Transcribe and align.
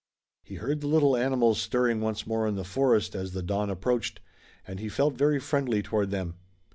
He 0.41 0.55
heard 0.55 0.81
the 0.81 0.87
little 0.87 1.15
animals 1.15 1.61
stirring 1.61 2.01
once 2.01 2.25
more 2.25 2.47
in 2.47 2.55
the 2.55 2.63
forest 2.63 3.13
as 3.13 3.33
the 3.33 3.43
dawn 3.43 3.69
approached, 3.69 4.19
and 4.65 4.79
he 4.79 4.89
felt 4.89 5.13
very 5.15 5.39
friendly 5.39 5.83
toward 5.83 6.09
them. 6.09 6.37